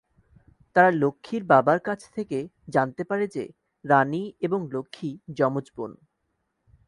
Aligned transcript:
তারা 0.75 0.89
লক্ষ্মীর 0.93 1.43
বাবার 1.43 1.79
কাছ 1.79 1.99
থেকে 2.11 2.37
জানতে 2.69 3.03
পারে 3.03 3.25
যে 3.27 3.43
রানী 3.85 4.23
এবং 4.41 4.59
লক্ষ্মী 4.71 5.09
যমজ 5.37 5.65
বোন। 5.75 5.91